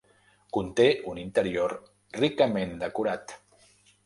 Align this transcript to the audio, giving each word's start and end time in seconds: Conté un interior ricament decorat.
Conté 0.55 0.87
un 1.11 1.19
interior 1.23 1.75
ricament 2.19 2.75
decorat. 2.87 3.37